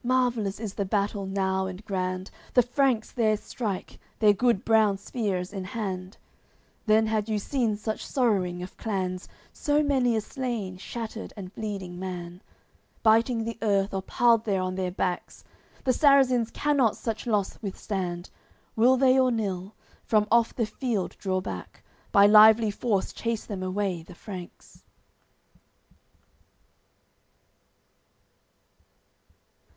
[0.00, 4.98] CXXIV Marvellous is the battle now and grand, The Franks there strike, their good brown
[4.98, 6.16] spears in hand.
[6.86, 11.98] Then had you seen such sorrowing of clans, So many a slain, shattered and bleeding
[11.98, 12.40] man!
[13.02, 15.42] Biting the earth, or piled there on their backs!
[15.82, 18.30] The Sarrazins cannot such loss withstand.
[18.76, 19.74] Will they or nill,
[20.04, 24.84] from off the field draw back; By lively force chase them away the Franks.